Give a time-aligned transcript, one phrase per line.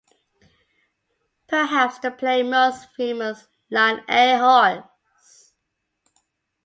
[1.47, 5.53] Perhaps the play's most famous line-A horse!